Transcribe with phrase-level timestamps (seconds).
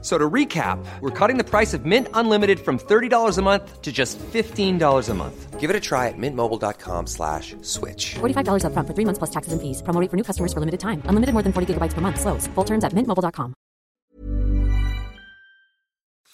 [0.00, 3.90] So to recap, we're cutting the price of Mint Unlimited from $30 a month to
[3.90, 5.58] just $15 a month.
[5.58, 8.14] Give it a try at mintmobile.com slash switch.
[8.20, 9.82] $45 upfront for three months plus taxes and fees.
[9.82, 11.02] Promo rate for new customers for limited time.
[11.10, 12.20] Unlimited more than 40 gigabytes per month.
[12.20, 12.46] Slows.
[12.54, 13.54] Full terms at mintmobile.com.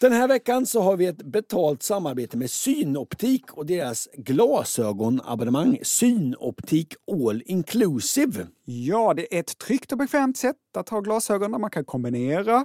[0.01, 6.95] Den här veckan så har vi ett betalt samarbete med Synoptik och deras glasögonabonnemang Synoptik
[7.13, 8.47] All Inclusive.
[8.65, 12.65] Ja, det är ett tryggt och bekvämt sätt att ha glasögon där man kan kombinera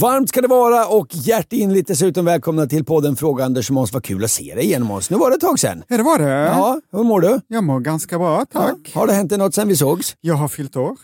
[0.00, 3.92] Varmt ska det vara och hjärtinligt dessutom välkomna till podden Fråga Anders och Måns.
[3.92, 5.10] Vad kul att se dig igen Måns.
[5.10, 5.82] Nu var det ett tag sedan.
[5.88, 6.28] Ja, det var det.
[6.28, 7.40] Ja, hur mår du?
[7.48, 8.76] Jag mår ganska bra, tack.
[8.94, 9.00] Ja.
[9.00, 10.16] Har det hänt något sen vi sågs?
[10.20, 10.96] Jag har fyllt år.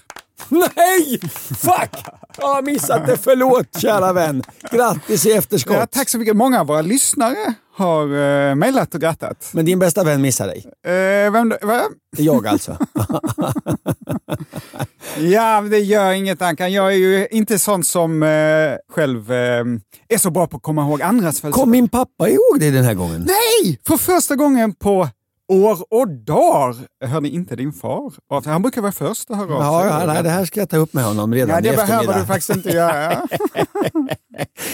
[0.48, 1.20] Nej!
[1.56, 2.04] Fuck!
[2.38, 3.16] Jag har missat det.
[3.16, 4.42] Förlåt kära vän.
[4.70, 5.76] Grattis i efterskott.
[5.76, 6.36] Ja, tack så mycket.
[6.36, 9.50] Många av våra lyssnare har uh, mejlat och grattat.
[9.52, 10.64] Men din bästa vän missar dig.
[10.86, 11.82] Eh, vem, då- va?
[12.16, 12.76] Jag alltså.
[15.18, 16.72] Ja, det gör inget Ankan.
[16.72, 18.28] Jag är ju inte sån som eh,
[18.94, 19.64] själv eh,
[20.08, 21.62] är så bra på att komma ihåg andras födelsedagar.
[21.64, 23.26] Kom min pappa ihåg dig den här gången?
[23.26, 23.78] Nej!
[23.86, 25.08] För första gången på
[25.52, 26.76] år och dagar
[27.06, 28.12] hörde inte din far.
[28.44, 30.92] Han brukar vara först att höra Ja, ja nej, det här ska jag ta upp
[30.92, 33.08] med honom redan Nej, i det behöver du faktiskt inte göra.
[33.94, 34.16] Nej,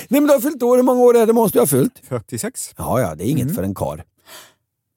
[0.09, 0.77] men du har fyllt år.
[0.77, 2.01] Hur många år är det måste du ha fyllt?
[2.09, 2.75] 46.
[2.77, 3.55] Ja, ja, det är inget Mm.
[3.55, 4.05] för en kar.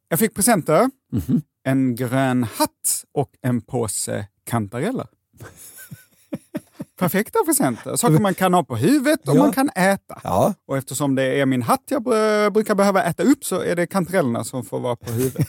[0.10, 0.90] Jag fick presenter.
[1.12, 1.42] Mhm.
[1.64, 5.08] En grön hatt och en påse kantareller.
[7.02, 7.96] Perfekta presenter.
[7.96, 9.40] Saker man kan ha på huvudet och Ja.
[9.44, 10.22] man kan äta.
[10.24, 13.76] Ja, Och eftersom det är min hatt jag br- brukar behöva äta upp så är
[13.76, 15.48] det kantarellerna som får vara på huvudet.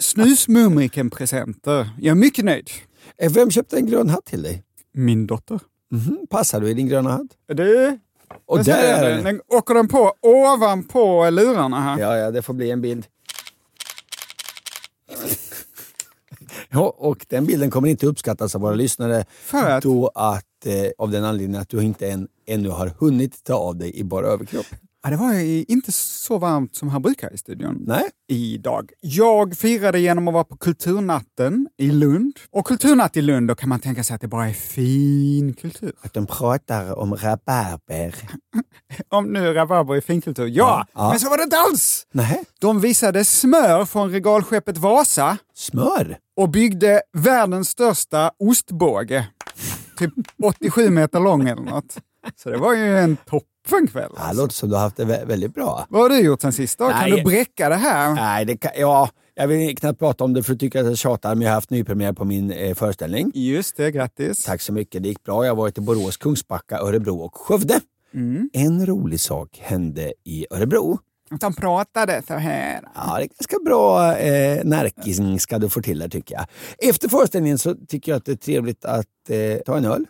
[0.00, 1.90] Snusmumriken-presenter.
[2.00, 2.70] Jag är mycket nöjd.
[3.18, 4.62] Eh, Vem köpte en grön hatt till dig?
[4.94, 5.60] Min dotter.
[5.90, 6.18] Mhm.
[6.30, 7.26] Passar du i din gröna hatt?
[7.48, 7.98] Du,
[8.46, 9.24] Och där den.
[9.24, 11.98] den åker den på ovanpå lurarna här.
[11.98, 13.06] Ja, ja, det får bli en bild.
[16.76, 19.82] Ja, och den bilden kommer inte uppskattas av våra lyssnare För att?
[19.82, 23.76] då att, eh, av den anledningen att du inte än, ännu har hunnit ta av
[23.76, 24.66] dig i bara överkropp.
[25.06, 25.32] Ja, det var
[25.70, 27.84] inte så varmt som här brukar i studion.
[27.86, 28.02] Nej.
[28.28, 28.90] idag.
[29.00, 32.38] Jag firade genom att vara på Kulturnatten i Lund.
[32.50, 35.92] Och Kulturnatt i Lund, då kan man tänka sig att det bara är fin kultur.
[36.00, 38.14] Att de pratar om rabarber.
[39.08, 40.86] Om nu rabarber är finkultur, ja!
[40.94, 41.10] Ja.
[41.10, 42.06] Men så var det inte alls!
[42.12, 42.44] Nej.
[42.60, 46.18] De visade smör från regalskeppet Vasa Smör?
[46.36, 49.26] och byggde världens största ostbåge.
[49.98, 50.12] Typ
[50.42, 51.98] 87 meter lång eller något.
[52.36, 53.16] Så det var ju en
[53.68, 54.10] toppenkväll.
[54.16, 54.42] Ja, det Alltså.
[54.42, 55.86] låter som du har haft det vä- väldigt bra.
[55.88, 56.88] Vad har du gjort sen sist då?
[56.90, 58.14] Kan du bräcka det här?
[58.14, 60.98] Nej, det kan, ja, jag vill knappt prata om det för att tycka att jag
[60.98, 63.30] tjatar, men jag har haft nypremiär på min eh, föreställning.
[63.34, 64.44] Just det, grattis.
[64.44, 65.44] Tack så mycket, det gick bra.
[65.44, 67.80] Jag har varit i Borås, Kungsbacka, Örebro och Skövde.
[68.14, 68.50] Mm.
[68.52, 70.98] En rolig sak hände i Örebro.
[71.30, 72.80] Att de pratade så här.
[72.94, 76.46] Ja, det är ganska bra eh, närkisning ska du få till det tycker jag.
[76.90, 80.04] Efter föreställningen så tycker jag att det är trevligt att eh, ta en öl.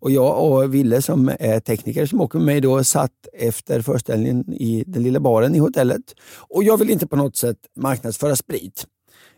[0.00, 4.52] Och jag och Ville som är tekniker som åker med mig då satt efter föreställningen
[4.52, 6.14] i den lilla baren i hotellet.
[6.36, 8.86] Och jag vill inte på något sätt marknadsföra sprit.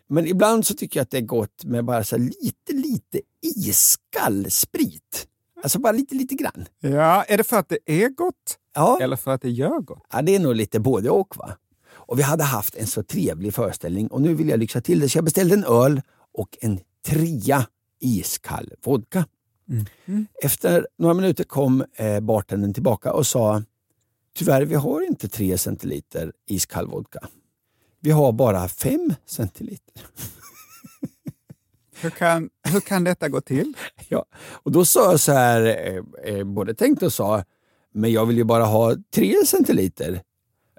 [0.08, 3.20] Men ibland så tycker jag att det är gott med bara så lite, lite
[3.56, 5.26] iskall sprit.
[5.62, 6.66] Alltså bara lite, lite grann.
[6.80, 10.02] Ja, är det för att det är gott Ja, eller för att det gör gott?
[10.12, 11.36] ja det är nog lite både och.
[11.36, 11.56] va.
[11.92, 15.08] Och vi hade haft en så trevlig föreställning och nu vill jag lyxa till det.
[15.08, 16.02] Så jag beställde en öl
[16.38, 17.66] och en trea
[18.00, 19.24] iskall vodka.
[20.43, 23.62] Efter några minuter kom eh, bartendern tillbaka och sa
[24.34, 27.28] Tyvärr, vi har inte tre centiliter iskall vodka.
[28.00, 30.02] Vi har bara fem centiliter.
[32.00, 33.75] Hur kan, hur kan detta gå till?
[34.08, 37.44] Ja, och då sa jag så här, eh, eh, både tänkte och sa,
[37.93, 40.23] men jag vill ju bara ha tre centiliter.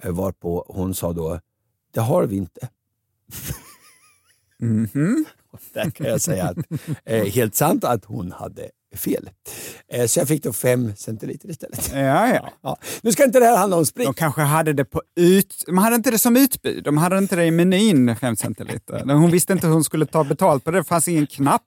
[0.01, 1.39] Eh, varpå hon sa då,
[1.93, 2.69] det har vi inte.
[4.59, 5.25] Mhm.
[5.73, 6.57] Där kan jag säga att
[7.05, 9.29] eh, helt sant att hon hade fel.
[9.93, 11.91] Eh, så jag fick då fem centiliter istället.
[11.93, 12.49] Ja, ja.
[12.61, 12.77] Ja.
[13.01, 14.05] Nu ska inte det här handla om sprit.
[14.05, 15.63] De kanske hade det på ut...
[15.65, 16.83] De hade inte det som utbud.
[16.83, 19.13] De hade inte det i menyn, 5 centiliter.
[19.13, 20.77] Hon visste inte hur hon skulle ta betalt på det.
[20.77, 21.61] Det fanns ingen knapp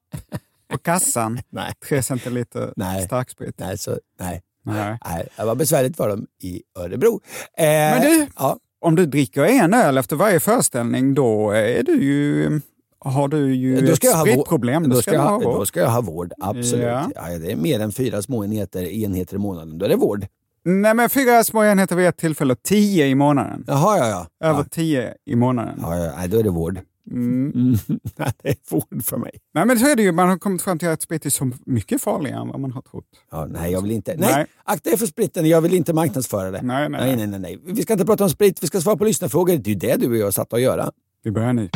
[0.73, 1.39] på kassan.
[1.51, 1.73] Nej.
[1.89, 3.05] 3 centiliter Nej.
[3.05, 3.55] starksprit.
[3.59, 4.43] Nej, så, nej.
[4.67, 4.99] Nej.
[5.05, 7.21] nej, det var besvärligt för dem i Örebro.
[7.59, 12.03] Eh, Men du, ja, om du dricker en öl efter varje föreställning, då är du
[12.03, 12.61] ju,
[13.05, 14.89] har du ju då ska ett spritproblem.
[14.89, 16.85] Då ska, jag, ha, då ska jag ha vård, absolut.
[16.85, 17.11] Ja.
[17.15, 17.39] Ja.
[17.39, 19.79] det är mer än fyra små enheter, enheter i månaden.
[19.79, 20.27] Då är det vård.
[20.65, 23.65] Nej, men fyra små enheter vid ett tillfälle tio i månaden.
[23.67, 24.09] Jaha, ja,
[24.41, 24.49] ja.
[24.49, 25.79] Över Ja, tio i månaden.
[25.83, 26.79] ja, ja då är det vård.
[27.11, 27.53] Mm.
[27.55, 27.77] Mm.
[28.17, 29.31] Nej, det är vård för mig.
[29.55, 30.13] Nej, men så är det ju.
[30.13, 32.83] Man har kommit fram till att sprit är så mycket farligare än vad man har
[32.83, 33.05] trott.
[33.31, 34.15] Ja, nej, jag vill inte.
[34.19, 34.47] Nej, Nej.
[34.65, 35.49] akta er för spriten.
[35.49, 36.63] Jag vill inte marknadsföra det.
[36.63, 37.59] Nej, nej, nej, nej, nej.
[37.67, 39.57] Vi ska inte prata om sprit, vi ska svara på lyssnarfrågor.
[39.57, 40.91] Det är ju det du och jag satt att göra.
[41.23, 41.69] Vi börjar nu.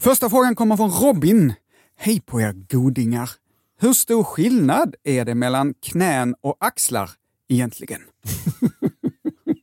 [0.00, 1.52] Första frågan kommer från Robin.
[1.98, 3.30] Hej på er godingar!
[3.80, 7.10] Hur stor skillnad är det mellan knän och axlar
[7.48, 8.00] egentligen?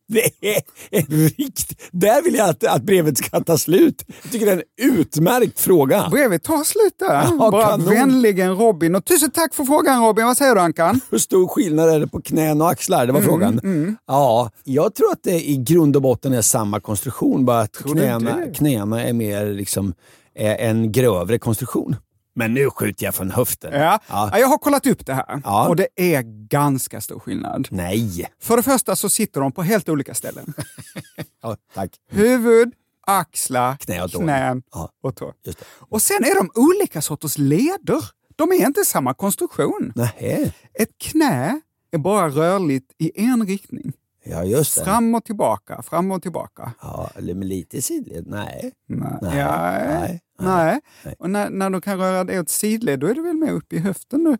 [0.10, 0.62] Det är
[0.92, 1.81] en rikt...
[1.92, 4.04] Där vill jag att, att brevet ska ta slut.
[4.24, 6.07] Jag tycker det är en utmärkt fråga.
[6.12, 7.13] Brevet tar slut där.
[7.13, 7.90] Ja, Bara kanon.
[7.90, 8.95] vänligen Robin.
[8.95, 10.25] Och tusen tack för frågan Robin.
[10.25, 11.00] Vad säger du Ankan?
[11.10, 13.06] Hur stor skillnad är det på knän och axlar?
[13.06, 13.98] Det var Mm, frågan.
[14.07, 18.38] Ja, jag tror att det i grund och botten är samma konstruktion, bara att knäna,
[18.56, 19.94] knäna är mer liksom
[20.38, 21.95] en grövre konstruktion.
[22.36, 23.74] Men nu skjuter jag från höften.
[23.74, 24.00] Ja.
[24.10, 24.30] Ja.
[24.31, 25.68] Ja, Jag har kollat upp det här Ja.
[25.69, 27.68] och det är ganska stor skillnad.
[27.72, 28.30] Nej.
[28.42, 30.54] För det första så sitter de på helt olika ställen.
[31.42, 31.92] Ja, tack.
[32.12, 32.74] Huvud,
[33.07, 34.89] axlar, Knä och knän Ja.
[35.04, 35.34] och tå.
[35.45, 35.66] Just det.
[35.80, 38.04] Och sen är de olika sorters leder.
[38.36, 39.92] De är inte samma konstruktion.
[39.95, 40.51] Nähä.
[40.80, 41.60] Ett knä
[41.92, 43.94] är bara rörligt i en riktning.
[44.25, 44.83] Ja, just det.
[44.86, 46.72] Fram och tillbaka, fram och tillbaka.
[46.81, 48.28] Ja, med lite sidled.
[48.28, 48.72] Nej.
[48.88, 49.18] Nej.
[49.22, 50.80] Nej, nej, nej.
[51.04, 51.16] nej.
[51.19, 53.74] Och när, när du kan röra det åt sidled, då är det väl mer upp
[53.74, 54.24] i höften.
[54.24, 54.38] Då.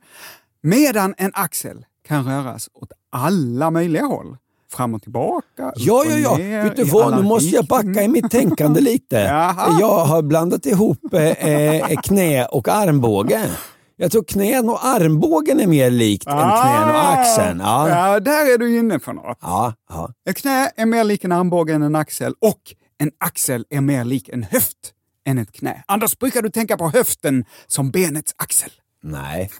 [0.61, 4.38] Medan en axel kan röras åt alla möjliga håll.
[4.71, 6.31] Fram och tillbaka, upp Ja, ja, ja.
[6.31, 7.15] och Vet du vad?
[7.15, 9.15] Nu måste jag backa i mitt tänkande lite.
[9.19, 9.77] Jaha.
[9.79, 13.50] Jag har blandat ihop eh, eh, knä och armbåge.
[13.95, 17.59] Jag tror knän och armbågen är mer likt än knän och axeln.
[17.59, 17.95] Ja, ja.
[17.95, 18.13] Ah!
[18.13, 19.38] ja, där är du inne på något.
[19.41, 20.13] Ja, ja.
[20.29, 22.61] Ett knä är mer lik en armbåge än en axel och
[22.97, 24.93] en axel är mer lik en höft
[25.27, 25.83] än ett knä.
[25.88, 28.71] Annars brukar du tänka på höften som benets axel.
[29.03, 29.51] Nej.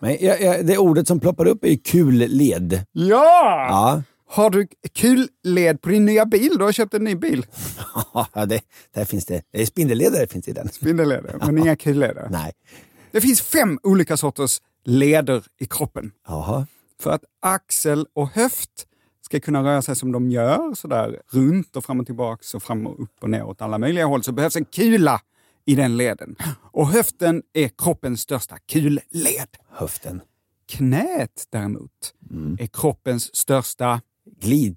[0.00, 2.84] Men jag, jag, det ordet som ploppar upp är ju kulled.
[2.92, 3.66] Ja!
[3.70, 6.54] Ja, Har du kulled på din nya bil?
[6.58, 7.46] Du har köpt en ny bil.
[8.34, 8.60] ja det,
[8.94, 9.66] där finns det.
[9.66, 10.68] spindelledare finns i den.
[10.68, 12.28] Spindelleder, men inga kulleder.
[12.30, 12.52] Nej.
[13.10, 16.10] Det finns fem olika sorters leder i kroppen.
[16.28, 16.66] Jaha.
[17.02, 18.86] För att axel och höft
[19.28, 22.86] ska kunna röra sig som de gör, sådär runt och fram och tillbaks och fram
[22.86, 25.20] och upp och ner åt alla möjliga håll, så behövs en kula
[25.64, 26.36] i den leden.
[26.72, 29.48] Och höften är kroppens största kulled.
[29.70, 30.20] Höften.
[30.68, 32.14] Knät däremot
[32.58, 34.00] är kroppens största
[34.40, 34.76] Glid.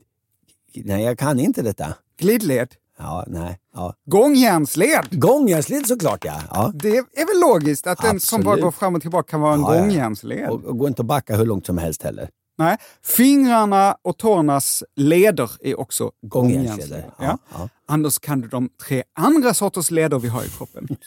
[0.76, 1.94] Nej, jag kan inte detta.
[2.20, 2.76] glidled.
[2.98, 3.60] Ja, nej.
[3.74, 3.94] Ja.
[4.06, 5.08] Gångjärnsled!
[5.12, 6.42] Gångjärnsled såklart ja.
[6.50, 6.72] ja.
[6.76, 8.64] Det är väl logiskt att den som bara Absolut.
[8.64, 9.82] går fram och tillbaka kan vara en Ja, ja.
[9.82, 10.50] gångjärnsled?
[10.50, 12.30] Och, och gå inte att backa hur långt som helst heller.
[12.58, 12.78] Nej.
[13.04, 17.12] Fingrarna och tårnas leder är också Gångjärnsleder.
[17.20, 17.70] Ja, Ja.
[17.88, 20.88] Annars kan du de tre andra sorters leder vi har i kroppen.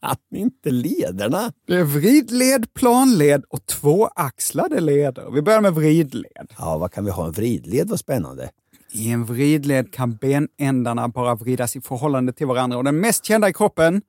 [0.00, 1.52] Kan inte lederna.
[1.66, 5.30] Det är vridled, planled och tvåaxlade leder.
[5.30, 6.52] Vi börjar med vridled.
[6.58, 7.26] Ja, vad kan vi ha?
[7.26, 8.50] En vridled, vad spännande.
[8.92, 13.48] I en vridled kan benändarna bara vridas i förhållande till varandra och den mest kända
[13.48, 14.02] i kroppen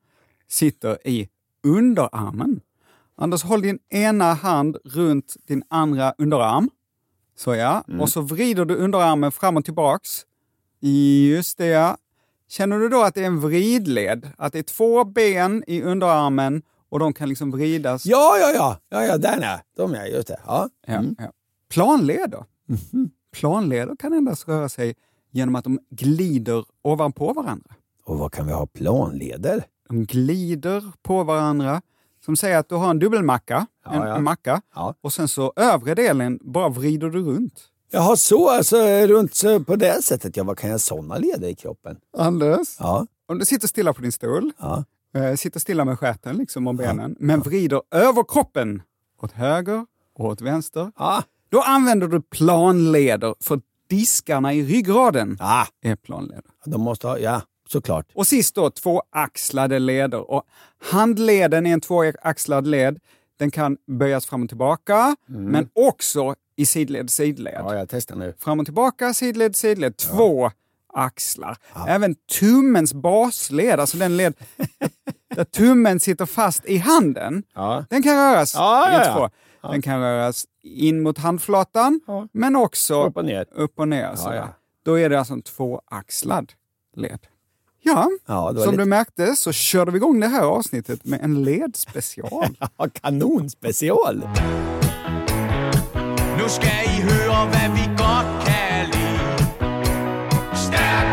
[0.48, 1.28] sitter i
[1.64, 2.60] underarmen.
[3.16, 6.70] Anders, håll din ena hand runt din andra underarm.
[7.36, 7.84] Så ja.
[8.00, 10.10] Och så vrider du underarmen fram och tillbaks.
[10.80, 11.96] Just det ja.
[12.48, 14.30] Känner du då att det är en vridled?
[14.38, 18.06] Att det är två ben i underarmen och de kan liksom vridas?
[18.06, 18.78] Ja, ja, ja.
[18.88, 20.40] Ja, ja där är De är just det.
[20.46, 20.68] Ja.
[20.86, 21.32] Ja, ja.
[21.70, 22.44] Planleder.
[23.32, 24.94] Planleder kan endast röra sig
[25.30, 27.74] genom att de glider ovanpå varandra.
[28.04, 28.66] Och vad kan vi ha?
[28.66, 29.64] Planleder?
[29.88, 31.82] de glider på varandra.
[32.26, 34.16] Som säger att du har en dubbelmacka, Ja, en, ja.
[34.16, 34.94] en macka, Ja.
[35.00, 37.64] och sen så övre delen bara vrider du runt.
[37.90, 40.36] Jaha, så alltså runt så på det sättet.
[40.36, 41.96] Ja, vad kan jag ha sådana leder i kroppen?
[42.18, 44.52] Anders, Ja, om du sitter stilla på din stol,
[45.14, 48.82] eh, sitter stilla med stjärten liksom om benen, men vrider överkroppen
[49.22, 49.86] åt höger
[50.18, 50.92] och åt vänster,
[51.48, 55.38] då använder du planleder för diskarna i ryggraden
[55.82, 56.44] är planleder.
[56.64, 58.06] de måste ha, ja, såklart.
[58.14, 60.30] Och sist då tvåaxlade leder.
[60.30, 60.42] Och
[60.90, 62.98] handleden är en tvåaxlad led.
[63.38, 67.54] Den kan böjas fram och tillbaka, men också i sidled, sidled.
[67.58, 68.34] Ja, jag testar nu.
[68.38, 69.96] Fram och tillbaka, sidled, sidled.
[69.96, 70.50] Två
[70.92, 71.56] axlar.
[71.88, 74.34] Även tummens basled, alltså den led
[75.34, 77.84] där tummen sitter fast i handen, Ja.
[77.90, 79.14] den kan röras Ja, i ja, ja.
[79.14, 79.28] två.
[79.68, 82.28] Den kan röras in mot handflatan, Ja.
[82.32, 83.46] men också Upp och ner.
[83.52, 84.14] upp och ner.
[84.24, 84.48] ja.
[84.84, 86.52] Då är det alltså en tvåaxlad
[86.96, 87.18] led.
[87.86, 91.42] Ja, Ja, som lite- du märkte så körde vi igång det här avsnittet med en
[91.44, 92.56] ledspecial.
[92.78, 94.28] Ja, kanonspecial!
[96.38, 98.56] Nu ska I høre, hvad vi godt kan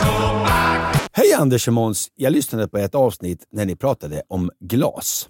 [0.03, 1.09] Tobak.
[1.13, 2.09] Hej Anders och Måns!
[2.15, 5.29] Jag lyssnade på ett avsnitt när ni pratade om glas.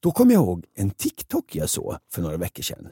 [0.00, 2.88] Då kom jag ihåg en TikTok jag såg för några veckor sedan.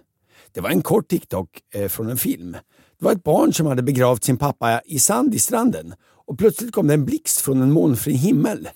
[0.52, 2.52] Det var en kort TikTok eh, från en film.
[2.98, 6.72] Det var ett barn som hade begravt sin pappa i sand i stranden och plötsligt
[6.72, 8.68] kom det en blixt från en molnfri himmel.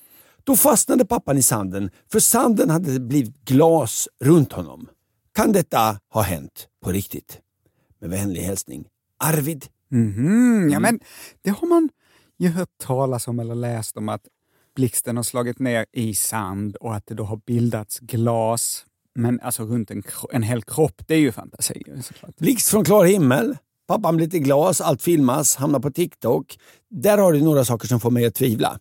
[0.45, 4.89] Då fastnade pappan i sanden för sanden hade blivit glas runt honom.
[5.35, 7.39] Kan detta ha hänt på riktigt?
[8.01, 8.85] Med vänlig hälsning
[9.19, 9.67] Arvid.
[9.93, 11.01] Mm, ja, men
[11.43, 11.89] det har man
[12.39, 14.23] ju hört talas om eller läst om att
[14.75, 18.85] blixten har slagit ner i sand och att det då har bildats glas.
[19.19, 22.37] Men alltså runt en, en hel kropp, det är ju fantasier såklart.
[22.37, 23.57] Blixt från klar himmel.
[23.89, 26.59] Pappan blir till glas, allt filmas, hamnar på TikTok.
[26.91, 28.79] Där har du några saker som får mig att tvivla.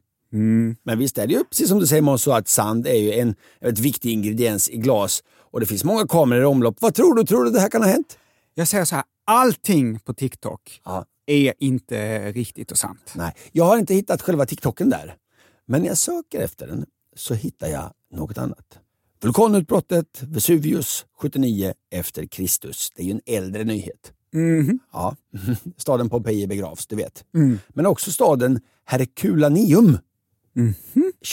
[0.84, 3.14] Men visst är det ju precis som du säger Måns, så att sand är ju
[3.14, 5.24] en ett viktig ingrediens i glas.
[5.52, 6.76] Och det finns många kameror i omlopp.
[6.80, 7.24] Vad tror du?
[7.24, 8.18] Tror du det här kan ha hänt?
[8.54, 11.06] Jag säger så här, allting på TikTok Ja.
[11.26, 13.14] är inte riktigt och sant.
[13.16, 15.16] Nej, jag har inte hittat själva TikToken där.
[15.66, 18.80] Men när jag söker efter den så hittar jag något annat.
[19.22, 22.92] Vulkanutbrottet Vesuvius 79 efter Kristus.
[22.96, 24.14] Det är ju en äldre nyhet.
[24.94, 25.16] Ja,
[25.78, 27.26] staden Pompeji begravs, du vet.
[27.68, 29.98] Men också staden Herculaneum.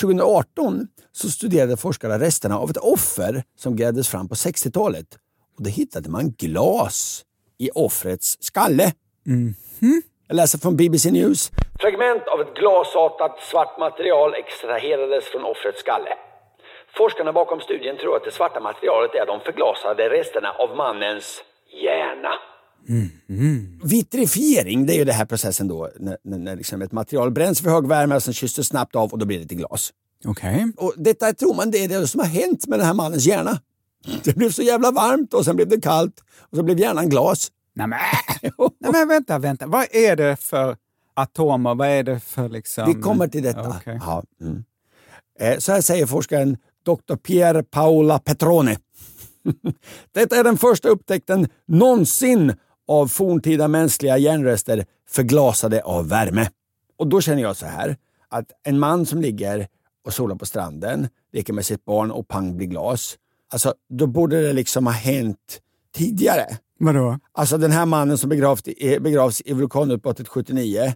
[0.01, 5.07] 2018 så studerade forskare resterna av ett offer som grävdes fram på 60-talet.
[5.57, 7.25] Och då hittade man glas
[7.59, 8.93] i offrets skalle.
[10.29, 11.51] Jag läser från BBC News.
[11.81, 16.11] Fragment av ett glasartat svart material extraherades från offrets skalle.
[16.97, 21.43] Forskarna bakom studien tror att det svarta materialet är de förglasade resterna av mannens
[21.83, 22.33] hjärna.
[23.85, 27.63] Vitrifiering, det är ju den här processen då när, när, när liksom ett material bränns
[27.63, 29.93] för hög värme och sen kyssts snabbt av och då blir det till glas.
[30.25, 30.73] Okej.
[30.77, 33.61] Och detta tror man det är det som har hänt med den här mannens hjärna.
[34.25, 36.21] Det blev så jävla varmt och sen blev det kallt
[36.51, 37.49] och så blev hjärnan glas.
[37.75, 37.99] Nej, men,
[38.81, 39.67] nej men vänta, vänta.
[39.67, 40.77] Vad är det för
[41.15, 41.75] atomer?
[41.75, 42.87] Vad är det för liksom...
[42.87, 43.69] Vi kommer till detta.
[43.69, 44.01] Okej.
[44.03, 44.65] Ja, mm.
[45.41, 47.17] eh, så här säger forskaren Dr.
[47.17, 48.77] Pier Paola Petrone.
[50.15, 52.53] Detta är den första upptäckten någonsin
[52.89, 56.49] av forntida mänskliga järnrester förglasade av värme.
[56.99, 57.97] Och då känner jag så här,
[58.29, 59.67] att en man som ligger
[60.07, 63.17] och solar på stranden, leker med sitt barn och pang blir glas.
[63.53, 65.61] Alltså, då borde det liksom ha hänt
[65.97, 66.45] tidigare.
[66.79, 67.19] Vadå?
[67.33, 68.65] Alltså den här mannen som begravt,
[69.01, 70.95] begravs i vulkanutbrottet 79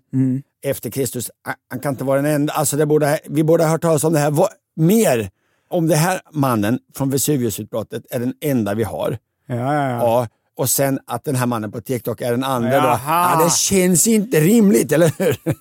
[0.65, 1.31] efter Kristus,
[1.71, 2.53] han- kan inte vara den enda.
[2.53, 4.35] Alltså det borde, vi borde ha hört talas om det här
[4.77, 5.31] mer.
[5.69, 9.19] Om den här mannen från Vesuviusutbrottet är den enda vi har.
[9.47, 10.29] Ja, ja, ja.
[10.57, 13.01] Och sen att den här mannen på TikTok är den andra då.
[13.07, 15.37] Ja, det känns inte rimligt, eller hur?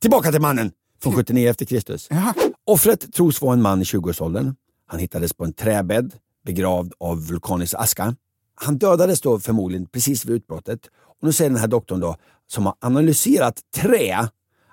[0.00, 0.72] Tillbaka till mannen
[1.02, 2.06] från 79 efter Kristus.
[2.10, 2.34] Jaha.
[2.64, 4.54] Offret tros vara en man i 20-årsåldern.
[4.86, 6.14] Han hittades på en träbädd,
[6.46, 8.14] begravd av vulkanisk aska.
[8.54, 10.80] Han dödades då förmodligen precis vid utbrottet.
[11.02, 14.28] Och nu säger den här doktorn då, som har analyserat trä,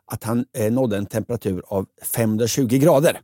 [0.06, 3.20] att han eh, nådde en temperatur av 520 grader.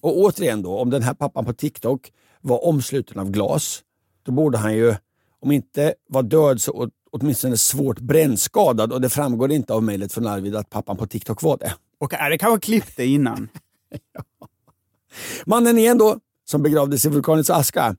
[0.00, 3.82] Och återigen då, om den här pappan på TikTok var omsluten av glas,
[4.22, 4.94] då borde han ju,
[5.40, 8.92] om inte vara död, så åtminstone svårt brännskadad.
[8.92, 11.74] Och det framgår inte av mejlet från Arvid att pappan på TikTok var det.
[11.98, 13.48] Och är det kanske klippte innan?
[15.46, 17.96] Mannen igen då, som begravdes i vulkanens aska.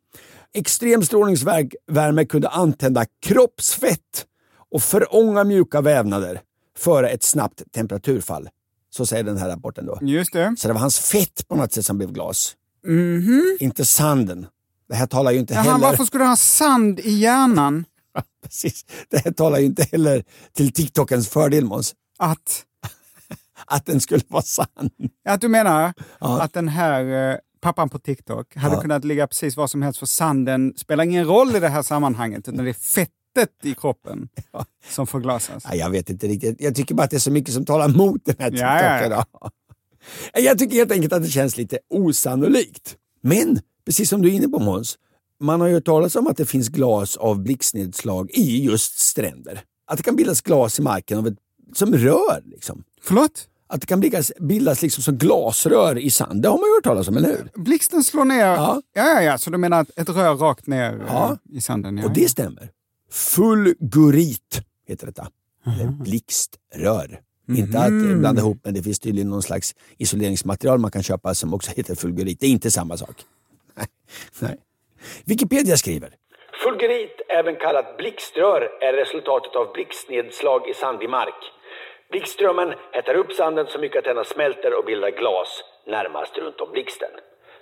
[0.53, 4.25] Extrem strålningsvärme kunde antända kroppsfett
[4.72, 6.41] och förånga mjuka vävnader
[6.77, 8.50] före ett snabbt temperaturfall.
[8.98, 10.00] Så säger den här rapporten då.
[10.01, 10.56] Just det.
[10.58, 12.56] Så det var hans fett på något sätt som blev glas.
[13.60, 14.48] Inte sanden.
[14.89, 15.77] Det här talar ju inte Jaha, heller...
[15.80, 17.86] varför skulle du ha sand i hjärnan?
[18.44, 18.86] Precis.
[19.10, 20.24] Det här talar ju inte heller
[20.54, 21.94] till TikTokens fördel Måns.
[22.18, 22.63] Att,
[23.66, 24.89] Att den skulle vara sann.
[25.30, 26.42] att du menar Ja.
[26.42, 28.82] att den här eh, pappan på TikTok hade Ja.
[28.82, 32.48] kunnat ligga precis var som helst för sanden spelar ingen roll i det här sammanhanget
[32.48, 32.74] utan det är
[33.41, 34.29] fettet i kroppen
[34.89, 35.63] som förglasas.
[35.70, 36.56] Ja, jag vet inte riktigt.
[36.60, 39.00] Jag tycker bara att det är så mycket som talar emot den här Ja, ja,
[39.00, 39.24] TikToken.
[40.34, 42.96] Ja, Jag tycker helt enkelt att det känns lite osannolikt.
[43.24, 44.98] Men, precis som du är inne på Måns,
[45.39, 49.62] man har ju hört talas om att det finns glas av blixtnedslag i just stränder.
[49.91, 51.38] Att det kan bildas glas i marken av ett,
[51.75, 52.41] som rör.
[52.46, 52.84] Liksom.
[53.01, 53.48] Förlåt?
[53.70, 56.41] Att det kan bildas, bildas liksom som glasrör i sand.
[56.41, 57.63] Det har man ju hört talas om, eller hur?
[57.63, 58.46] Blixten slår ner...
[58.46, 58.82] Ja.
[58.94, 59.38] Ja, ja, ja.
[59.38, 61.38] Så du menar att ett rör rakt ner eh, Ja.
[61.50, 61.98] i sanden?
[61.98, 62.13] Ja, Och ja.
[62.15, 62.70] det stämmer.
[63.12, 65.28] Fulgurit heter detta.
[65.66, 67.22] Eller blixtrör.
[67.50, 71.54] Inte att blanda ihop, men det finns tydligen någon slags isoleringsmaterial man kan köpa som
[71.54, 72.40] också heter fulgurit.
[72.40, 73.16] Det är inte samma sak.
[73.76, 73.88] Nej.
[74.40, 74.58] Nej.
[75.26, 76.10] Wikipedia skriver.
[76.64, 81.42] Fulgurit, även kallat blixtrör, är resultatet av blixtnedslag i sandig mark.
[82.12, 86.72] Blixtströmmen hettar upp sanden så mycket att denna smälter och bildar glas närmast runt om
[86.72, 87.14] blixten.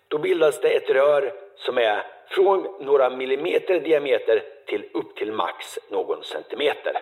[0.07, 1.31] Då bildas det ett rör
[1.65, 2.01] som är
[2.35, 5.55] från några millimeter diameter till upp till max
[5.91, 6.93] någon centimeter.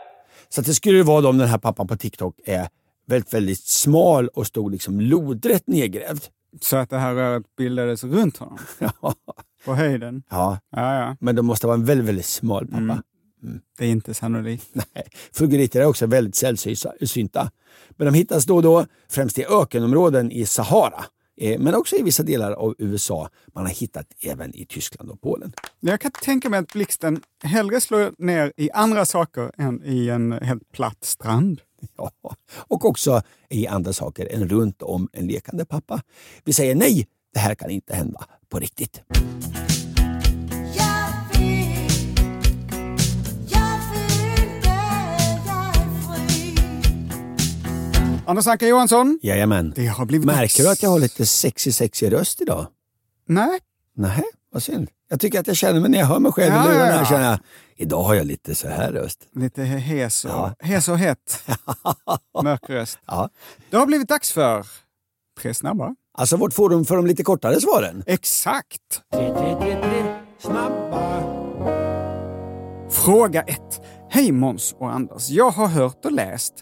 [0.50, 2.68] Så det skulle vara då om den här pappan på TikTok är
[3.08, 6.24] väldigt, väldigt smal och stod liksom lodrätt nedgrävd.
[6.62, 8.58] Så att det här röret bildades runt honom?
[8.80, 9.14] Ja.
[9.66, 10.24] På höjden?
[10.30, 11.16] ja, Ja, ja.
[11.20, 13.04] men det måste vara en väldigt, väldigt smal pappa.
[13.78, 14.70] Det är inte sannolikt.
[14.74, 17.52] Nej, fulguriter är också väldigt sällsynta.
[17.90, 21.04] Men de hittas då och då, främst i ökenområden i Sahara.
[21.38, 23.30] Eh, Men också i vissa delar av USA.
[23.54, 25.54] Man har hittat även i Tyskland och Polen.
[25.80, 30.32] Jag kan tänka mig att blixten hellre slår ner i andra saker än i en
[30.32, 31.62] helt platt strand.
[31.98, 32.12] Ja.
[32.56, 36.02] Och också i andra saker än runt om en lekande pappa.
[36.44, 39.02] Vi säger nej, det här kan inte hända på riktigt.
[48.34, 49.20] Anders Anka Johansson?
[49.22, 49.74] Jajamän.
[49.76, 52.68] Det har blivit Märker du att jag har lite sexig, sexig röst idag?
[53.28, 53.60] Nej,
[53.96, 54.90] Nej, vad synd.
[55.10, 56.86] Jag tycker att jag känner mig när jag hör mig själv Ja, i lurarna.
[56.86, 56.98] ja, ja.
[56.98, 57.40] Jag känner,
[57.76, 59.20] idag har jag lite så här röst.
[59.36, 60.56] lite hes och, Ja.
[60.60, 61.44] hes och hett.
[62.44, 63.00] Mörk röst.
[63.06, 63.30] Ja.
[63.70, 64.66] Det har blivit dags för
[65.42, 65.96] Tre snabba.
[66.18, 68.04] Alltså vårt forum för de lite kortare svaren.
[68.08, 69.02] Exakt!
[70.40, 71.24] Snabba.
[72.90, 73.60] Fråga 1.
[74.10, 75.30] Hej Måns och Anders.
[75.30, 76.54] Jag har hört och läst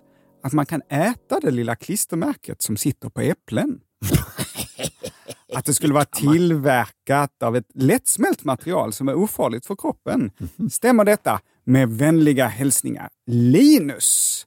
[0.43, 3.79] att man kan äta det lilla klistermärket som sitter på äpplen.
[5.55, 10.31] Att det skulle vara tillverkat av ett lättsmält material som är ofarligt för kroppen.
[10.71, 11.39] Stämmer detta?
[11.63, 14.45] Med vänliga hälsningar Linus.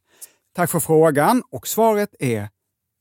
[0.54, 2.48] Tack för frågan och svaret är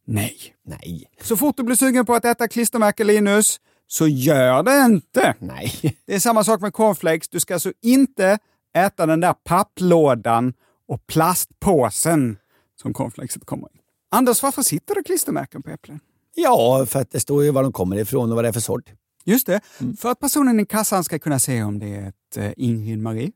[0.08, 0.38] nej.
[0.66, 1.06] Nej.
[1.22, 5.36] Så fort du blir sugen på att äta klistermärke Linus, så gör det inte.
[5.40, 5.98] Nej.
[6.06, 7.30] Det är samma sak med cornflakes.
[7.30, 8.40] Du ska alltså inte
[8.78, 10.54] äta den där papplådan
[10.88, 12.38] och plastpåsen
[12.82, 13.80] som cornflakeset kommer i.
[14.12, 16.00] Anders, varför sitter det klistermärken på äpplen?
[16.36, 18.60] Ja, för att det står ju var de kommer ifrån och vad det är för
[18.60, 18.92] sort.
[19.26, 19.62] Just det,
[20.00, 23.32] för att personen i kassan ska kunna se om det är ett eh, Ingrid Marie,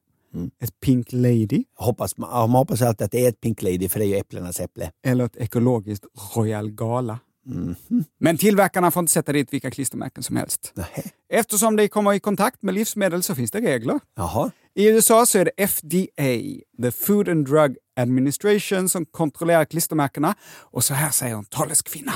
[0.60, 4.06] ett Pink Lady Hoppas, man hoppas alltid att det är ett Pink Lady, för det
[4.06, 4.92] är ju äpplenas äpple.
[5.04, 7.20] eller ett ekologiskt Royal Gala.
[8.20, 10.72] Men tillverkarna får inte sätta dit vilka klistermärken som helst.
[10.74, 11.12] Nej.
[11.30, 14.00] Eftersom det kommer i kontakt med livsmedel så finns det regler.
[14.16, 14.52] Jaha.
[14.76, 20.36] I USA så är det FDA, the Food and Drug Administration, som kontrollerar klistermärkena.
[20.60, 22.14] Och så här säger en taleskvinna.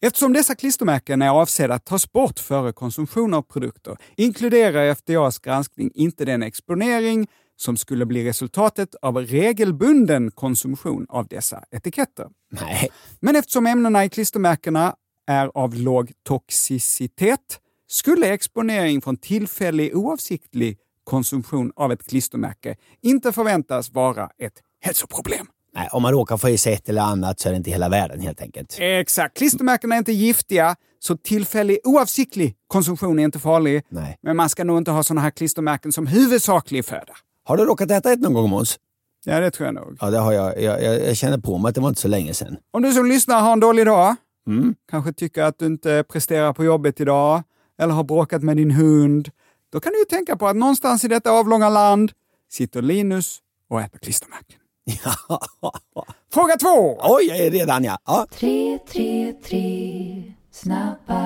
[0.00, 5.90] Eftersom dessa klistermärken är avsedda att tas bort före konsumtion av produkter inkluderar FDAs granskning
[5.94, 7.26] inte den exponering
[7.60, 12.26] som skulle bli resultatet av regelbunden konsumtion av dessa etiketter.
[12.50, 12.88] Nej.
[13.20, 14.94] Men eftersom ämnena i klistermärkena
[15.26, 23.92] är av låg toxicitet skulle exponering från tillfällig oavsiktlig konsumtion av ett klistermärke inte förväntas
[23.92, 25.46] vara ett hälsoproblem.
[25.74, 27.88] Nej, om man råkar få i sig ett eller annat så är det inte hela
[27.88, 28.76] världen helt enkelt.
[28.80, 29.36] Exakt.
[29.36, 33.82] Klistermärkena är inte giftiga, så tillfällig oavsiktlig konsumtion är inte farlig.
[33.88, 34.18] Nej.
[34.22, 37.12] Men man ska nog inte ha sådana här klistermärken som huvudsaklig föda.
[37.48, 38.78] Har du råkat äta ett någon gång Måns?
[39.24, 39.96] Ja, det tror jag nog.
[40.00, 40.62] Ja, det har jag.
[40.62, 41.06] Jag, jag.
[41.08, 42.56] jag känner på mig att det var inte så länge sedan.
[42.70, 44.74] Om du som lyssnar har en dålig dag, Mm.
[44.90, 47.42] kanske tycker att du inte presterar på jobbet idag,
[47.78, 49.30] eller har bråkat med din hund,
[49.72, 52.12] då kan du ju tänka på att någonstans i detta avlånga land
[52.50, 53.38] sitter Linus
[53.70, 54.60] och äter klistermärken.
[56.32, 56.98] Fråga två!
[57.02, 57.98] Oj, jag är redan ja.
[58.06, 58.26] ja.
[58.30, 61.18] Tre, tre, tre, snabba.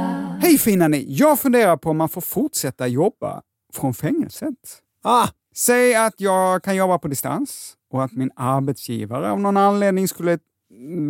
[0.42, 1.06] Hej fina ni!
[1.08, 4.54] Jag funderar på om man får fortsätta jobba från fängelset.
[5.04, 10.08] Ah, Säg att jag kan jobba på distans och att min arbetsgivare av någon anledning
[10.08, 10.38] skulle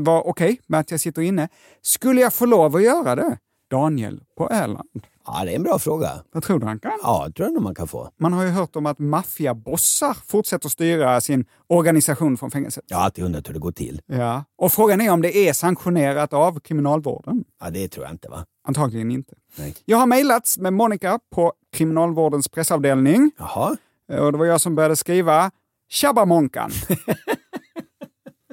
[0.05, 1.49] vara okej med att jag sitter inne.
[1.83, 3.39] Skulle jag få lov att göra det?
[3.71, 5.07] Daniel på Öland?
[5.27, 6.11] Ja, det är en bra fråga.
[6.33, 6.93] Vad tror du han kan?
[7.03, 8.11] Ja, det tror jag nog man kan få.
[8.17, 12.85] Man har ju hört om att maffiabossar fortsätter styra sin organisation från fängelset.
[12.87, 14.01] Jag har alltid undrat hur det går till.
[14.07, 14.45] Ja.
[14.59, 17.45] Och frågan är om det är sanktionerat av kriminalvården.
[17.61, 18.45] Ja, det tror jag inte va?
[18.69, 19.35] Antagligen inte.
[19.57, 19.75] Nej.
[19.85, 23.31] Jag har mejlats med Monica på kriminalvårdens pressavdelning.
[23.39, 23.77] Jaha.
[24.21, 25.51] Och det var jag som började skriva
[25.89, 26.71] Tjabba Monkan.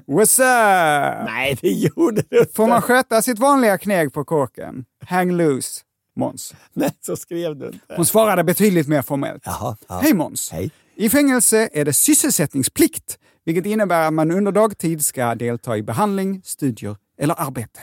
[0.07, 1.25] What's up?
[1.25, 2.53] Nej, det gjorde du inte.
[2.53, 4.85] Får man sköta sitt vanliga kneg på kåken?
[5.05, 5.81] Hang loose,
[6.15, 6.53] Måns.
[6.73, 7.95] Nej, så skrev du inte.
[7.95, 9.43] Hon svarade betydligt mer formellt.
[9.45, 9.77] Jaha.
[9.87, 9.99] Ja.
[10.03, 10.51] Hej Måns!
[10.51, 10.71] Hej.
[10.95, 16.41] I fängelse är det sysselsättningsplikt, vilket innebär att man under dagtid ska delta i behandling,
[16.43, 17.79] studier eller arbete.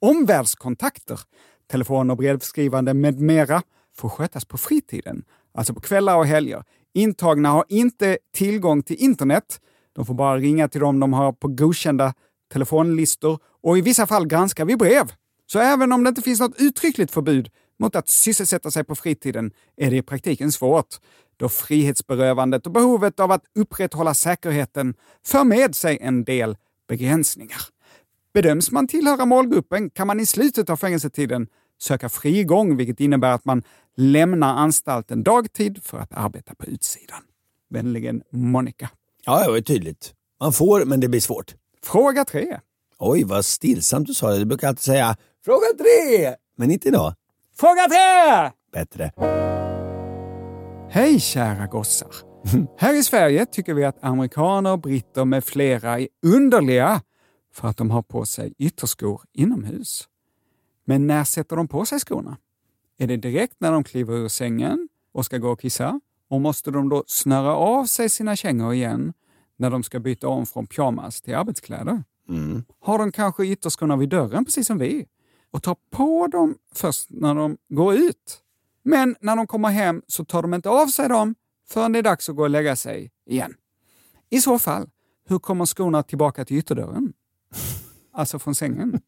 [0.00, 1.20] Omvärldskontakter,
[1.70, 3.62] telefon och brevskrivande med mera
[3.96, 6.64] får skötas på fritiden, alltså på kvällar och helger.
[6.94, 9.60] Intagna har inte tillgång till internet.
[9.92, 12.14] De får bara ringa till dem de har på godkända
[12.52, 15.12] telefonlistor och i vissa fall granskar vi brev.
[15.46, 19.52] Så även om det inte finns något uttryckligt förbud mot att sysselsätta sig på fritiden
[19.76, 20.96] är det i praktiken svårt
[21.36, 24.94] då frihetsberövandet och behovet av att upprätthålla säkerheten
[25.26, 26.56] för med sig en del
[26.88, 27.60] begränsningar.
[28.34, 31.46] Bedöms man tillhöra målgruppen kan man i slutet av fängelsetiden
[31.82, 33.62] söka frigång, vilket innebär att man
[33.96, 37.22] lämnar anstalten dagtid för att arbeta på utsidan.
[37.70, 38.90] Vänligen Monica.
[39.24, 40.14] Ja, det var tydligt.
[40.40, 41.54] Man får, men det blir svårt.
[41.82, 42.60] Fråga tre.
[42.98, 44.38] Oj, vad stillsamt du sa det.
[44.38, 47.14] Du brukar alltid säga fråga tre, men inte idag.
[47.56, 48.50] Fråga tre!
[48.72, 49.12] Bättre.
[50.90, 52.08] Hej kära gossar!
[52.78, 57.02] Här i Sverige tycker vi att amerikaner, britter med flera är underliga
[57.54, 60.09] för att de har på sig ytterskor inomhus.
[60.90, 62.36] Men när sätter de på sig skorna?
[62.98, 66.00] Är det direkt när de kliver ur sängen och ska gå och kissa?
[66.28, 69.12] Och måste de då snöra av sig sina kängor igen
[69.56, 72.04] när de ska byta om från pyjamas till arbetskläder?
[72.80, 75.06] Har de kanske ytterskorna vid dörren precis som vi?
[75.50, 78.38] Och tar på dem först när de går ut?
[78.82, 81.34] Men när de kommer hem så tar de inte av sig dem
[81.68, 83.54] förrän det är dags att gå och lägga sig igen.
[84.30, 84.90] I så fall,
[85.28, 87.12] hur kommer skorna tillbaka till ytterdörren?
[88.12, 89.00] Alltså från sängen.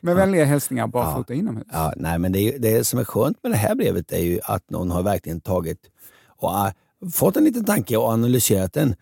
[0.00, 1.66] Med vänliga hälsningar barfota inomhus.
[1.72, 4.70] Ja, nej, men det, det som är skönt med det här brevet är ju att
[4.70, 5.78] någon har verkligen tagit
[6.26, 6.72] och äh,
[7.12, 8.94] fått en liten tanke och analyserat den.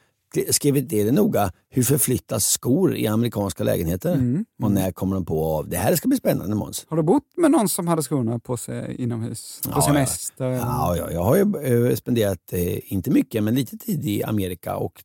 [0.50, 1.52] Skrivit ner det noga.
[1.70, 4.14] Hur förflyttas skor i amerikanska lägenheter?
[4.14, 4.44] Mm.
[4.62, 5.68] Och när kommer de på av?
[5.68, 6.86] Det här ska bli spännande Måns.
[6.88, 9.60] Har du bott med någon som hade skorna på sig inomhus?
[9.64, 10.44] På Ja, semester?
[10.44, 14.76] Ja, ja, jag har ju eh, spenderat, eh, inte mycket, men lite tid i Amerika.
[14.76, 15.04] Och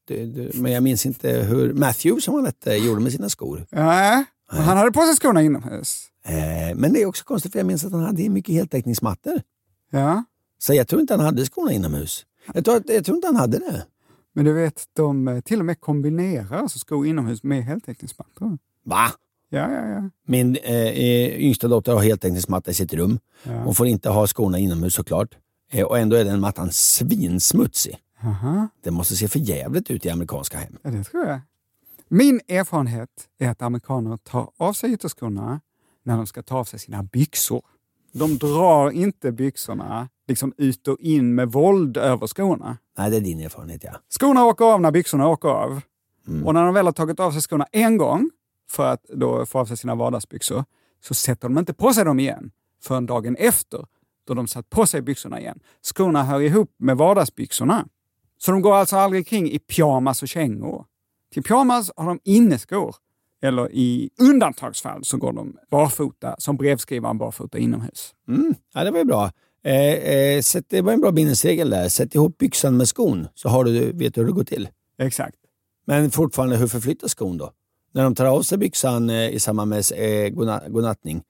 [0.53, 3.65] men jag minns inte hur Matthew, som han hette, gjorde med sina skor.
[3.71, 6.03] Nej, men han hade på sig skorna inomhus.
[6.25, 9.41] Eh, men det är också konstigt, för jag minns att han hade mycket heltäckningsmattor.
[9.91, 10.23] Ja,
[10.59, 12.25] Så jag tror inte han hade skorna inomhus.
[12.53, 13.85] Jag tror, jag tror inte han hade det.
[14.33, 18.57] men du vet, de eh, till och med kombinerar alltså skor inomhus med heltäckningsmattor.
[18.85, 19.11] Va?
[19.49, 20.09] Ja, ja, ja.
[20.27, 23.19] Min eh, yngsta dotter har heltäckningsmatta i sitt rum.
[23.43, 25.29] Hon får inte ha skorna inomhus såklart.
[25.71, 27.97] Eh, och ändå är den mattan svinsmutsig.
[28.23, 28.67] Aha.
[28.83, 30.77] Det måste se för jävligt ut i amerikanska hem.
[30.83, 31.39] Ja, det tror jag.
[32.07, 35.61] Min erfarenhet är att amerikaner tar av sig ytterskorna
[36.03, 37.61] när de ska ta av sig sina byxor.
[38.11, 42.77] De drar inte byxorna liksom ut och in med våld över skorna.
[42.97, 43.91] Nej, det är din erfarenhet ja.
[44.09, 45.81] Skorna åker av när byxorna åker av.
[46.45, 48.29] Och när de väl har tagit av sig skorna en gång
[48.69, 50.63] för att då få av sig sina vardagsbyxor
[51.03, 52.51] så sätter de inte på sig dem igen
[52.83, 53.85] förrän dagen efter
[54.27, 55.59] då de satt på sig byxorna igen.
[55.81, 57.87] Skorna hör ihop med vardagsbyxorna.
[58.37, 60.85] Så de går alltså aldrig kring i pyjamas och kängor.
[61.35, 62.95] Till pyjamas har de inneskor.
[63.41, 68.13] Eller i undantagsfall så går de barfota, som brevskrivaren barfota inomhus.
[68.27, 68.55] Mm.
[68.73, 69.31] Ja, det var ju bra.
[69.63, 71.89] Eh, eh, sätt, det var en bra bindningsregel där.
[71.89, 74.69] Sätt ihop byxan med skon så har du, vet du hur det går till.
[74.97, 75.35] Exakt.
[75.85, 77.51] Men fortfarande, hur förflyttas skon då?
[77.91, 81.23] När de tar av sig byxan eh, i samband med eh, godna- godnattning,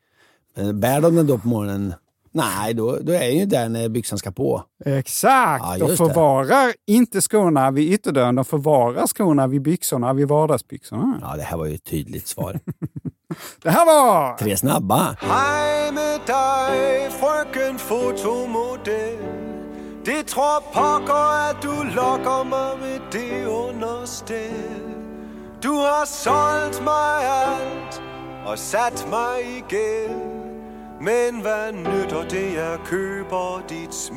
[0.58, 1.94] eh, bär de den då på morgonen?
[2.36, 4.64] Nej, då, då är ju där när byxan ska på.
[4.86, 5.64] Exakt!
[5.66, 5.98] Ja, de just det.
[5.98, 11.20] förvarar inte skorna vid ytterdörren, de förvarar skorna vid byxorna, vid vardagsbyxorna.
[11.22, 12.60] Ja, det här var ju ett tydligt svar.
[13.62, 14.38] Det här var...
[14.38, 15.16] Tre snabba.
[15.20, 19.18] Hej med dig, frøken fotomodel.
[20.06, 24.82] Det tror pokker, at du lokker mig med det understel.
[25.62, 28.02] Du har solgt mig alt
[28.46, 30.35] og sat mig i gæld.
[31.02, 34.12] Men hvad nytter det, er jeg køber dit?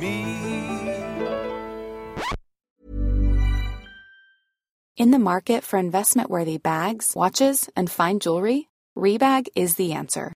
[4.96, 10.37] In the market for investment worthy bags, watches, and fine jewelry, Rebag is the answer.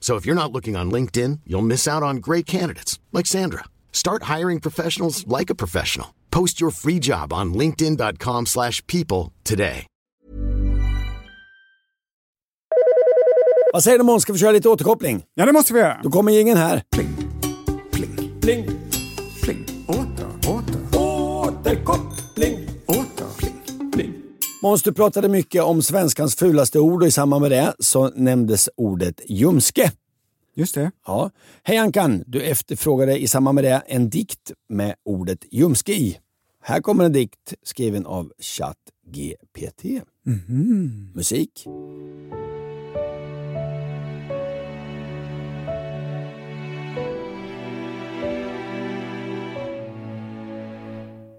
[0.00, 3.64] So if you're not looking on LinkedIn, you'll miss out on great candidates like Sandra.
[3.92, 6.08] Start hiring professionals like a professional.
[6.30, 9.86] Post your free job on linkedin.com/people today.
[13.72, 15.22] Vad säger du Måns, ska vi köra lite återkoppling?
[15.34, 16.00] Ja, det måste vi göra.
[16.02, 16.82] Då kommer ingen här.
[16.96, 17.16] Pling,
[17.92, 18.64] pling, Pling.
[19.42, 19.66] pling.
[19.88, 21.99] Åter, åter, Återkoppling.
[24.62, 28.68] Måns, du pratade mycket om svenskans fulaste ord och i samband med det så nämndes
[28.76, 29.92] ordet ljumske.
[30.54, 30.90] Just det.
[31.06, 31.30] Ja.
[31.62, 32.24] Hej Ankan!
[32.26, 36.18] Du efterfrågade i samband med det en dikt med ordet ljumske i.
[36.62, 39.84] Här kommer en dikt skriven av ChatGPT.
[41.14, 41.66] Musik.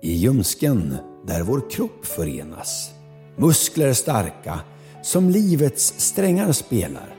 [0.01, 0.95] I ljumsken
[1.27, 3.00] där vår kropp förenas.
[3.37, 4.59] Muskler starka
[5.03, 7.15] som livets strängar spelar.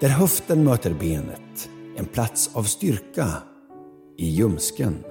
[0.00, 1.68] Där höften möter benet.
[1.96, 3.26] En plats av styrka.
[4.18, 5.04] I ljumsken.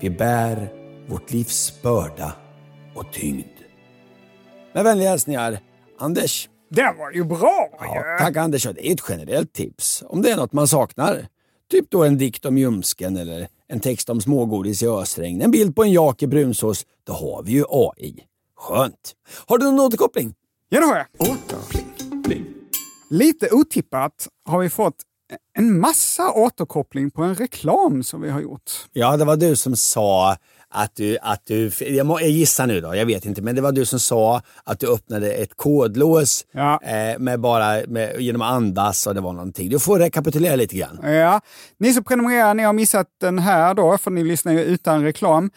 [0.00, 0.72] Vi bär
[1.08, 2.32] vårt livs börda
[2.94, 3.44] och tyngd.
[4.74, 5.60] Med vänliga hälsningar,
[5.98, 6.48] Anders.
[6.70, 8.62] Det var ju bra Ja, tack Anders.
[8.62, 10.04] Det är ett generellt tips.
[10.06, 11.26] Om det är något man saknar.
[11.70, 15.42] Typ då en dikt om ljumsken eller en text om smågodis i ösregn.
[15.42, 16.86] En bild på en jak i brunsås.
[17.06, 18.27] Då har vi ju AI.
[18.58, 19.14] Skönt.
[19.46, 20.34] Har du någon återkoppling?
[20.68, 21.06] Ja, det har jag.
[21.30, 22.46] Åter, pling, pling.
[23.10, 24.94] Lite otippat har vi fått
[25.58, 28.70] en massa återkoppling på en reklam som vi har gjort.
[28.92, 30.36] Ja, det var du som sa
[30.70, 33.60] att du, att du jag, må, jag gissar nu då, jag vet inte, men det
[33.62, 36.80] var du som sa att du öppnade ett kodlås Ja.
[36.82, 39.68] eh, med bara, med, genom att andas och det var någonting.
[39.70, 41.00] Du får rekapitulera lite grann.
[41.02, 41.40] Ja.
[41.78, 45.50] Ni som prenumererar, ni har missat den här då, för ni lyssnar ju utan reklam.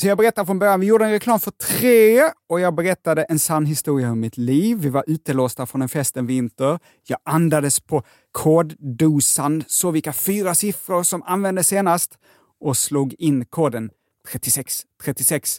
[0.00, 3.38] Så jag berättar från början, vi gjorde en reklam för tre och jag berättade en
[3.38, 4.78] sann historia om mitt liv.
[4.78, 6.78] Vi var utelåsta från en fest en vinter.
[7.06, 8.02] Jag andades på
[8.32, 12.18] koddosan, såg vilka fyra siffror som användes senast
[12.60, 13.90] och slog in koden
[14.32, 15.58] 3636.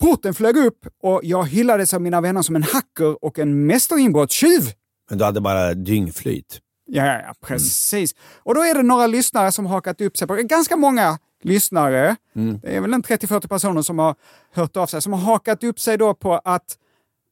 [0.00, 4.62] Porten flög upp och jag hyllades av mina vänner som en hacker och en mästerinbrottstjuv.
[5.10, 6.60] Men du hade bara dyngflyt.
[6.86, 8.14] Ja, ja, ja, precis.
[8.36, 12.16] Och då är det några lyssnare som hakat upp sig på, ganska många lyssnare,
[12.62, 14.14] det är väl en 30-40 personer som har
[14.54, 16.76] hört av sig, som har hakat upp sig då på att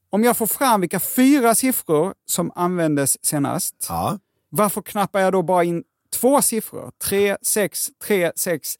[0.09, 4.17] om jag får fram vilka fyra siffror som användes senast, Ja.
[4.49, 5.83] varför knappar jag då bara in
[6.19, 6.91] två siffror?
[7.09, 8.75] 3, 6, 3, 6.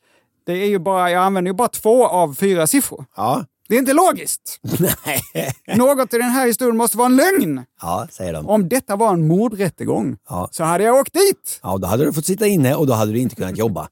[0.46, 3.06] Det är ju bara, jag använder ju bara två av fyra siffror.
[3.16, 3.46] Ja.
[3.68, 4.60] Det är inte logiskt.
[4.80, 5.54] Nej.
[5.78, 7.66] Något i den här historien måste vara en lögn.
[7.82, 8.48] Ja, säger de.
[8.48, 10.50] Om detta var en mordrättegång Ja.
[10.52, 11.60] så hade jag åkt dit.
[11.64, 13.88] Ja, då hade du fått sitta inne och då hade du inte kunnat jobba.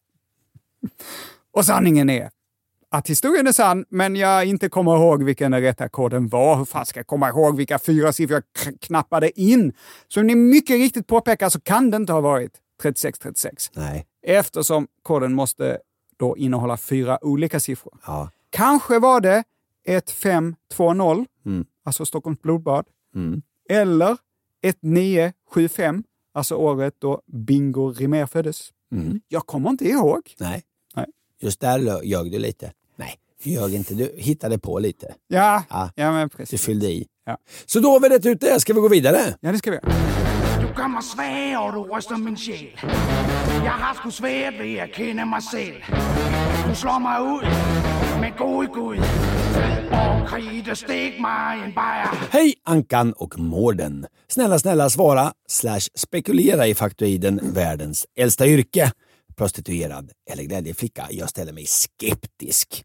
[1.52, 2.30] Och sanningen är
[2.90, 6.56] att historien är sann, men jag inte kommer ihåg vilken den rätta koden var.
[6.58, 9.74] Hur fan ska jag komma ihåg vilka fyra siffror jag knappade in?
[10.08, 13.72] Som ni mycket riktigt påpekar så kan det inte ha varit 3636.
[13.76, 14.06] Nej.
[14.22, 15.80] Eftersom koden måste
[16.18, 17.98] då innehålla fyra olika siffror.
[18.06, 18.30] Ja.
[18.50, 19.44] Kanske var det
[19.86, 21.66] 1520, Mm.
[21.84, 22.86] alltså Stockholms blodbad.
[23.16, 23.42] Mm.
[23.70, 24.18] Eller
[24.64, 28.70] 1975, alltså året då Bingo Rimér föddes.
[28.92, 29.20] Mm.
[29.28, 30.22] Jag kommer inte ihåg.
[30.40, 30.64] Nej.
[30.96, 31.06] Nej.
[31.42, 32.72] Just där ljög du lite.
[32.96, 33.94] Nej, du ljög inte.
[33.94, 35.14] Du hittade på lite.
[35.28, 35.90] Ja, Ja.
[35.96, 36.62] ja men Du precis.
[36.62, 37.08] fyllde i.
[37.26, 37.38] Ja.
[37.66, 38.60] Så då har vi rätt ut det.
[38.60, 39.36] Ska vi gå vidare?
[39.42, 39.94] Ja, det ska vi göra.
[40.78, 42.80] gør mig svag, og du ryster min sjæl.
[43.64, 45.76] Jeg har sgu svært ved at kende mig selv.
[46.70, 47.44] Du slår mig ud
[48.22, 48.98] med god Gud.
[52.32, 54.06] Hej Ankan och Mården.
[54.28, 58.92] Snälla, snälla svara slash spekulera i faktoiden världens äldsta yrke.
[59.36, 61.08] Prostituerad eller glädjeflicka.
[61.12, 62.84] Jag ställer mig skeptisk.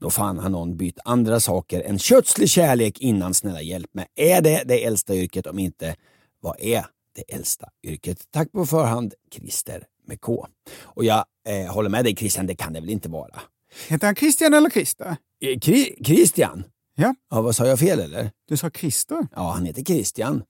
[0.00, 3.34] Då fan har någon bytt andra saker än kötslig kärlek innan.
[3.34, 4.06] Snälla hjälp mig.
[4.16, 5.46] Är det det äldsta yrket?
[5.46, 5.96] Om inte,
[6.40, 8.18] vad är det äldsta yrket?
[8.30, 10.46] Tack på förhand, Christer med K.
[10.82, 13.40] Och jag eh, håller med dig Christian, det kan det väl inte vara?
[13.88, 15.16] Heter han Christian eller Christer?
[15.40, 16.64] Eh, Kri- Christian?
[17.00, 17.14] Ja.
[17.30, 17.40] ja.
[17.42, 18.30] Vad sa jag fel eller?
[18.48, 19.26] Du sa Christer?
[19.34, 20.42] Ja, han heter Christian.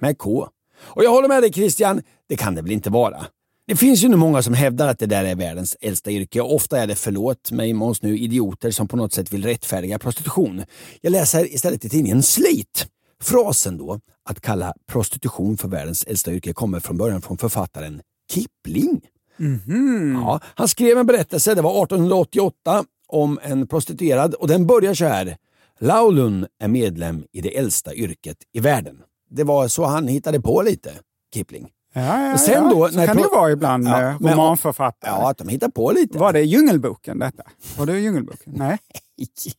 [0.00, 0.48] Med K.
[0.78, 3.26] Och jag håller med dig Christian, det kan det väl inte vara?
[3.66, 6.54] Det finns ju nu många som hävdar att det där är världens äldsta yrke och
[6.54, 10.62] ofta är det, förlåt mig Måns nu, idioter som på något sätt vill rättfärdiga prostitution.
[11.00, 12.86] Jag läser istället i tidningen Slit.
[13.22, 18.00] Frasen då, att kalla prostitution för världens äldsta yrke, kommer från början från författaren
[18.32, 19.00] Kipling.
[20.14, 25.04] Ja, han skrev en berättelse, det var 1888, om en prostituerad och den börjar så
[25.04, 25.36] här.
[25.84, 28.96] Laulun är medlem i det äldsta yrket i världen.
[29.30, 30.92] Det var så han hittade på lite,
[31.34, 31.68] Kipling.
[31.94, 32.70] Ja, ja, Och sen ja.
[32.74, 35.10] då, så när kan det vara ibland Ja, men- romanförfattare.
[35.10, 36.18] Ja, att de hittar på lite.
[36.18, 37.42] Var det Djungelboken detta?
[37.78, 38.52] Var det Djungelboken?
[38.56, 38.78] Nej.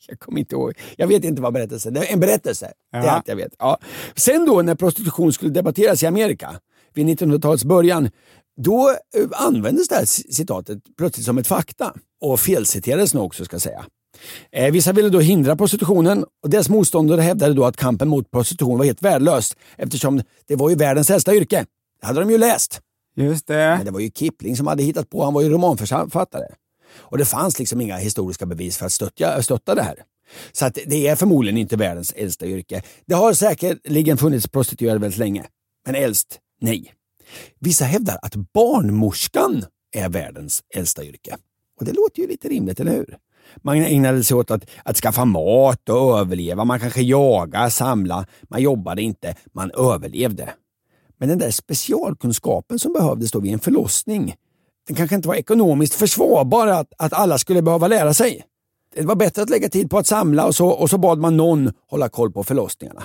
[0.08, 0.74] Jag kommer inte ihåg.
[0.98, 2.72] Jag vet inte vad berättelse Det är en berättelse.
[2.92, 3.10] Det är Ja.
[3.12, 3.56] allt jag vet.
[3.60, 3.78] Ja.
[4.16, 6.60] Sen då när prostitution skulle debatteras i Amerika
[6.94, 8.10] vid 1900-talets början,
[8.62, 11.94] då eh, användes det här citatet plötsligt som ett fakta.
[12.22, 13.86] Och felciterades nog också ska jag säga.
[14.52, 18.78] Eh, vissa ville då hindra prostitutionen och deras motståndare hävdade då att kampen mot prostitution
[18.78, 21.66] var helt värdelös eftersom det var ju världens äldsta yrke.
[22.02, 22.82] Det hade de ju läst.
[23.16, 23.54] Just det.
[23.78, 26.48] Men det var ju Kipling som hade hittat på, han var ju romanförfattare.
[26.98, 29.96] Och det fanns liksom inga historiska bevis för att stötta, stötta det här.
[30.52, 32.82] Så att det är förmodligen inte världens äldsta yrke.
[33.06, 35.46] Det har säkerligen funnits prostituerade väldigt länge.
[35.86, 36.94] Men äldst, nej.
[37.60, 41.38] Vissa hävdar att barnmorskan är världens äldsta yrke.
[41.80, 43.18] Och det låter ju lite rimligt, eller hur?
[43.64, 46.66] Man ägnade sig åt att, att skaffa mat och överleva.
[46.66, 48.26] Man kanske jagade, samla.
[48.50, 50.50] Man jobbade inte, man överlevde.
[51.18, 54.36] Men den där specialkunskapen som behövdes då vid en förlossning,
[54.88, 58.44] den kanske inte var ekonomiskt försvarbar att, att alla skulle behöva lära sig.
[58.96, 61.38] Det var bättre att lägga tid på att samla och så, och så bad man
[61.38, 63.04] någon hålla koll på förlossningarna.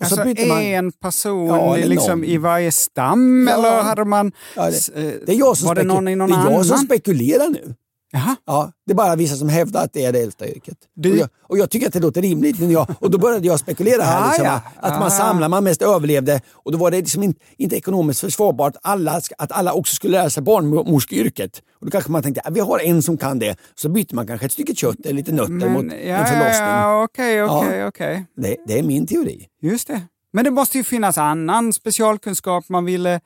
[0.00, 3.54] Och så Alltså man- en person Ja, liksom i varje stam Ja.
[3.58, 4.32] eller hade man...
[4.56, 6.66] Ja, det, eh, det är jag som, var det någon i någon det är jag
[6.66, 7.74] som spekulerar nu.
[8.12, 8.36] Jaha.
[8.46, 10.76] Ja, det är bara vissa som hävdar att det är det äldsta yrket.
[10.94, 12.58] Du- Och, jag, och jag tycker att det låter rimligt.
[12.60, 14.22] Jag, och då började jag spekulera här.
[14.22, 14.60] Ah, Liksom, ja.
[14.76, 16.40] Att Ah, man samlar, man mest överlevde.
[16.52, 20.30] Och då var det liksom inte, inte ekonomiskt försvarbart alla, att alla också skulle lära
[20.30, 21.62] sig barnmorskeyrket.
[21.80, 23.56] Och då kanske man tänkte att vi har en som kan det.
[23.74, 26.68] Så byter man kanske ett stycke kött eller lite nötter mot Men, en ja, förlossning.
[26.68, 28.24] ja, okej, okej, okej.
[28.36, 29.46] Det, det är min teori.
[29.62, 30.00] Just det.
[30.32, 33.20] Men det måste ju finnas annan specialkunskap man ville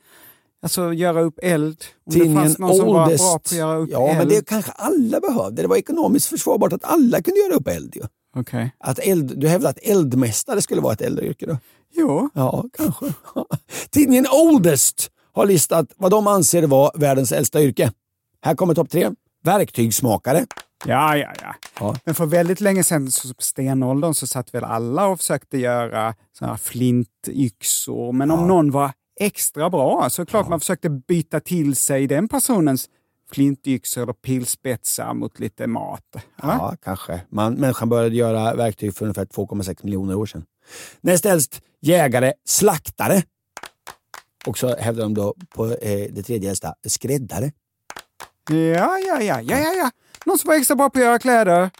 [0.62, 1.64] alltså, göra upp eld.
[2.06, 3.24] Om det Tidningen fanns någon som var Oldest.
[3.24, 4.18] bra på att göra upp Ja, eld.
[4.18, 5.62] men det kanske alla behövde.
[5.62, 7.96] Det var ekonomiskt försvarbart att alla kunde göra upp eld.
[7.96, 8.02] Ju.
[8.36, 8.74] Okej.
[8.78, 11.56] Att eld, du hävdar att eldmästare skulle vara ett äldre yrke då?
[11.94, 12.30] Jo.
[12.34, 13.06] Ja, kanske.
[13.90, 17.92] Tidningen Oldest har listat vad de anser vara världens äldsta yrke.
[18.44, 19.10] Här kommer topp tre.
[19.44, 20.46] Verktygsmakare.
[20.86, 21.96] Ja, ja, ja, Ja.
[22.04, 26.14] Men för väldigt länge sedan, så på stenåldern, så satt väl alla och försökte göra
[26.38, 28.12] såna här flintyxor.
[28.12, 32.88] Men om någon var extra bra så klart man försökte byta till sig den personens
[33.32, 36.04] flintyxor eller pilspetsar mot lite mat.
[36.42, 36.52] eller?
[36.52, 37.20] Ja, kanske.
[37.28, 40.44] Man, människan började göra verktyg för ungefär 2,6 miljoner år sedan.
[41.00, 43.22] Näst äldst jägare, slaktare.
[44.46, 47.52] Och så hävdar de då på eh, det tredje äldsta, skräddare.
[48.50, 49.90] Ja, ja, ja, ja, ja, ja.
[50.26, 51.70] Någon som var extra bra på att göra kläder.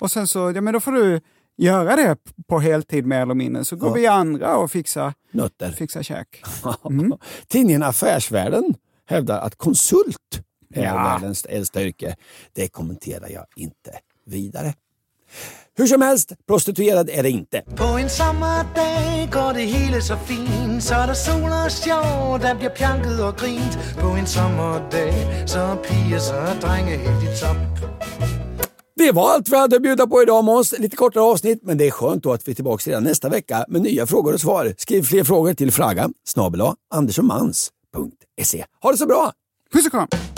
[0.00, 1.20] Och sen så, ja men då får du
[1.58, 2.16] göra det
[2.48, 3.64] på heltid mer eller mindre.
[3.64, 3.94] Så går Ja.
[3.94, 5.70] vi andra och fixar, Nötter.
[5.70, 6.42] fixar käk.
[7.48, 8.74] Tidningen Affärsvärlden
[9.06, 10.42] hävdar att konsult
[10.74, 10.94] är Ja.
[10.94, 12.16] världens äldsta yrke.
[12.52, 13.90] Det kommenterar jag inte
[14.26, 14.74] vidare.
[15.76, 17.62] Hur som helst, prostituerad är det inte.
[17.76, 22.54] På en sommerdag går det hele så fint Så er der sol og sjov, der
[22.54, 25.12] bliver pjanket og grint På en sommerdag,
[25.48, 28.47] så er piger, så drenge helt i top
[28.98, 30.78] det var allt vi hade att bjuda på idag Måns.
[30.78, 33.64] Lite kortare avsnitt, men det är skönt då att vi är tillbaka redan nästa vecka
[33.68, 34.74] med nya frågor och svar.
[34.78, 36.60] Skriv fler frågor till fraga snabel
[38.82, 39.32] Ha det så bra!
[39.72, 40.37] Puss och kram!